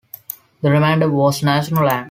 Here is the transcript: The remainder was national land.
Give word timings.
The 0.63 0.71
remainder 0.71 1.07
was 1.11 1.43
national 1.43 1.83
land. 1.85 1.99